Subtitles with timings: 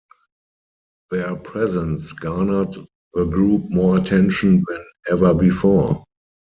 [1.11, 2.75] Their presence garnered
[3.13, 6.03] the group more attention than ever before.